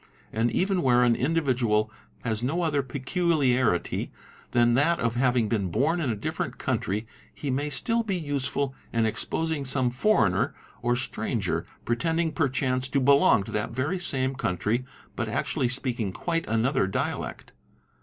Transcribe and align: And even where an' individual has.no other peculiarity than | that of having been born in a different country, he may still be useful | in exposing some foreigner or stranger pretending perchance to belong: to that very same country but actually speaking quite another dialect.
And 0.33 0.49
even 0.49 0.81
where 0.81 1.03
an' 1.03 1.15
individual 1.15 1.91
has.no 2.23 2.63
other 2.63 2.81
peculiarity 2.81 4.11
than 4.49 4.73
| 4.73 4.73
that 4.81 4.99
of 4.99 5.13
having 5.13 5.47
been 5.47 5.69
born 5.69 6.01
in 6.01 6.09
a 6.09 6.15
different 6.15 6.57
country, 6.57 7.05
he 7.31 7.51
may 7.51 7.69
still 7.69 8.01
be 8.01 8.15
useful 8.15 8.73
| 8.83 8.91
in 8.93 9.05
exposing 9.05 9.63
some 9.63 9.91
foreigner 9.91 10.55
or 10.81 10.95
stranger 10.95 11.67
pretending 11.85 12.31
perchance 12.31 12.87
to 12.87 12.99
belong: 12.99 13.43
to 13.43 13.51
that 13.51 13.69
very 13.73 13.99
same 13.99 14.33
country 14.33 14.85
but 15.15 15.29
actually 15.29 15.67
speaking 15.67 16.11
quite 16.11 16.47
another 16.47 16.87
dialect. 16.87 17.51